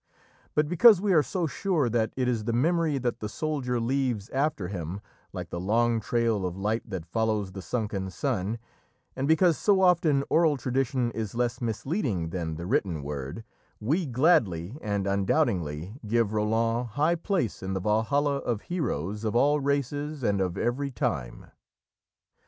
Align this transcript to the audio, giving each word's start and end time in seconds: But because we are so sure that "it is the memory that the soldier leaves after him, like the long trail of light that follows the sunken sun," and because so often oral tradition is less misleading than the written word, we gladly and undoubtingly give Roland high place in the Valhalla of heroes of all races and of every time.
But 0.55 0.67
because 0.67 0.99
we 0.99 1.13
are 1.13 1.21
so 1.21 1.45
sure 1.45 1.87
that 1.87 2.11
"it 2.17 2.27
is 2.27 2.45
the 2.45 2.53
memory 2.53 2.97
that 2.97 3.19
the 3.19 3.29
soldier 3.29 3.79
leaves 3.79 4.31
after 4.31 4.67
him, 4.67 4.99
like 5.31 5.51
the 5.51 5.59
long 5.59 5.99
trail 5.99 6.43
of 6.43 6.57
light 6.57 6.81
that 6.89 7.05
follows 7.05 7.51
the 7.51 7.61
sunken 7.61 8.09
sun," 8.09 8.57
and 9.15 9.27
because 9.27 9.59
so 9.59 9.79
often 9.81 10.23
oral 10.27 10.57
tradition 10.57 11.11
is 11.11 11.35
less 11.35 11.61
misleading 11.61 12.29
than 12.31 12.55
the 12.55 12.65
written 12.65 13.03
word, 13.03 13.43
we 13.79 14.07
gladly 14.07 14.75
and 14.81 15.05
undoubtingly 15.05 15.99
give 16.07 16.33
Roland 16.33 16.87
high 16.93 17.13
place 17.13 17.61
in 17.61 17.75
the 17.75 17.79
Valhalla 17.79 18.37
of 18.37 18.61
heroes 18.61 19.23
of 19.23 19.35
all 19.35 19.59
races 19.59 20.23
and 20.23 20.41
of 20.41 20.57
every 20.57 20.89
time. 20.89 21.45